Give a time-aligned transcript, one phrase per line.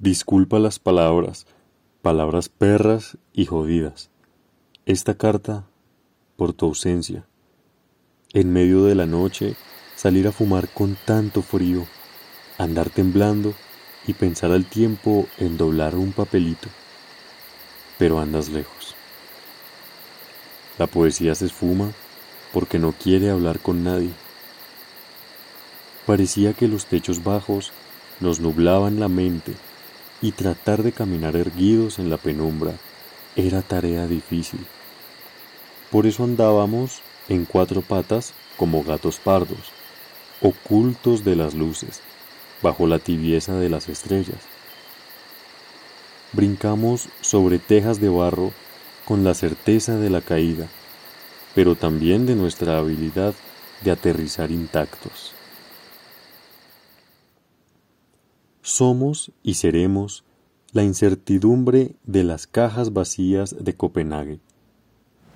[0.00, 1.46] Disculpa las palabras,
[2.00, 4.08] palabras perras y jodidas.
[4.86, 5.66] Esta carta
[6.36, 7.26] por tu ausencia.
[8.32, 9.56] En medio de la noche,
[9.96, 11.84] salir a fumar con tanto frío,
[12.56, 13.52] andar temblando
[14.06, 16.70] y pensar al tiempo en doblar un papelito.
[17.98, 18.94] Pero andas lejos.
[20.78, 21.92] La poesía se esfuma
[22.54, 24.12] porque no quiere hablar con nadie.
[26.06, 27.70] Parecía que los techos bajos
[28.20, 29.56] nos nublaban la mente
[30.22, 32.72] y tratar de caminar erguidos en la penumbra
[33.36, 34.66] era tarea difícil.
[35.90, 39.72] Por eso andábamos en cuatro patas como gatos pardos,
[40.42, 42.00] ocultos de las luces,
[42.62, 44.38] bajo la tibieza de las estrellas.
[46.32, 48.52] Brincamos sobre tejas de barro
[49.04, 50.68] con la certeza de la caída,
[51.54, 53.34] pero también de nuestra habilidad
[53.82, 55.32] de aterrizar intactos.
[58.72, 60.22] Somos y seremos
[60.70, 64.38] la incertidumbre de las cajas vacías de Copenhague.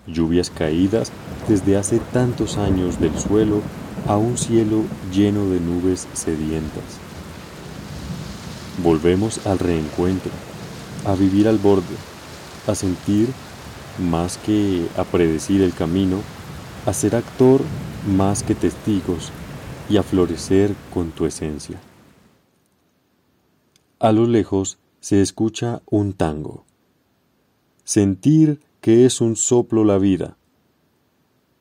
[0.07, 1.11] Lluvias caídas
[1.49, 3.61] desde hace tantos años del suelo
[4.07, 6.85] a un cielo lleno de nubes sedientas.
[8.85, 10.31] Volvemos al reencuentro,
[11.05, 11.97] a vivir al borde,
[12.69, 13.27] a sentir
[13.99, 16.21] más que a predecir el camino,
[16.87, 17.63] a ser actor
[18.17, 19.33] más que testigos
[19.91, 21.81] y a florecer con tu esencia.
[24.05, 26.67] A lo lejos se escucha un tango.
[27.85, 30.37] Sentir que es un soplo la vida.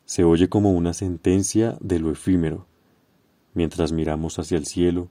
[0.04, 2.66] Se oye como una sentencia de lo efímero,
[3.54, 5.08] mientras miramos hacia el cielo,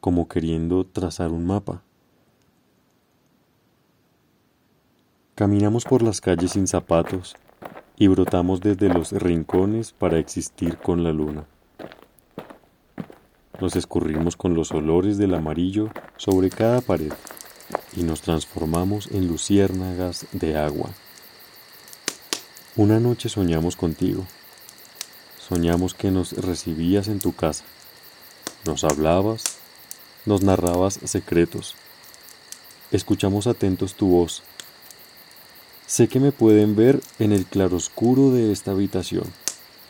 [0.00, 1.84] como queriendo trazar un mapa.
[5.36, 7.36] Caminamos por las calles sin zapatos
[7.96, 11.46] y brotamos desde los rincones para existir con la luna.
[13.60, 17.12] Nos escurrimos con los olores del amarillo sobre cada pared
[17.96, 20.90] y nos transformamos en luciérnagas de agua.
[22.76, 24.26] Una noche soñamos contigo.
[25.38, 27.64] Soñamos que nos recibías en tu casa.
[28.66, 29.42] Nos hablabas,
[30.26, 31.76] nos narrabas secretos.
[32.92, 34.42] Escuchamos atentos tu voz.
[35.86, 39.24] Sé que me pueden ver en el claroscuro de esta habitación,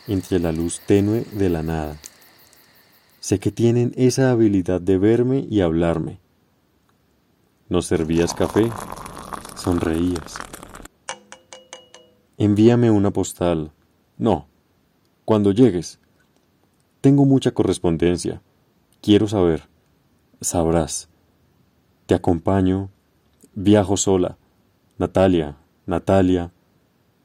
[0.07, 1.97] entre la luz tenue de la nada.
[3.27, 6.21] Sé que tienen esa habilidad de verme y hablarme.
[7.67, 8.71] Nos servías café,
[9.53, 10.37] sonreías.
[12.37, 13.73] Envíame una postal.
[14.17, 14.47] No,
[15.25, 15.99] cuando llegues.
[17.01, 18.41] Tengo mucha correspondencia.
[19.01, 19.63] Quiero saber.
[20.39, 21.09] Sabrás.
[22.05, 22.91] Te acompaño.
[23.55, 24.37] Viajo sola.
[24.97, 26.53] Natalia, Natalia,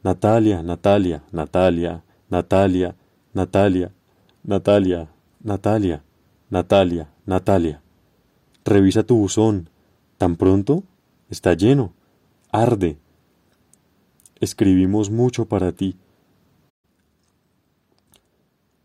[0.03, 2.97] Natalia, Natalia, Natalia, Natalia,
[3.33, 3.93] Natalia,
[4.43, 5.13] Natalia,
[5.45, 6.05] Natalia,
[6.51, 7.83] Natalia, Natalia.
[8.65, 9.71] Revisa tu buzón.
[10.17, 10.85] ¿Tan pronto?
[11.31, 11.95] Está lleno.
[12.53, 12.97] Arde.
[14.39, 15.97] Escribimos mucho para ti.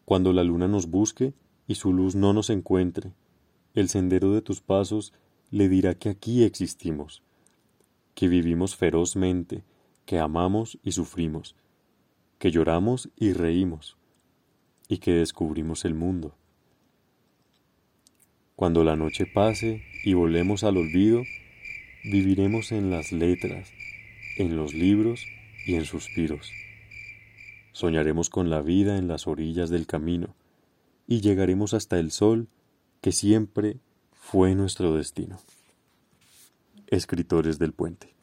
[0.04, 1.36] Cuando la luna nos busque
[1.68, 3.14] y su luz no nos encuentre,
[3.76, 5.14] el sendero de tus pasos
[5.52, 7.22] le dirá que aquí existimos,
[8.16, 9.64] que vivimos ferozmente,
[10.08, 11.56] que amamos y sufrimos,
[12.40, 13.96] que lloramos y reímos,
[14.88, 16.34] y que descubrimos el mundo.
[18.58, 21.22] Cuando la noche pase y volvemos al olvido,
[22.04, 23.72] viviremos en las letras,
[24.36, 25.28] en los libros
[25.68, 26.52] y en suspiros.
[27.72, 30.34] Soñaremos con la vida en las orillas del camino
[31.06, 32.48] y llegaremos hasta el sol
[33.00, 33.78] que siempre
[34.12, 35.38] fue nuestro destino.
[36.88, 38.17] Escritores del puente.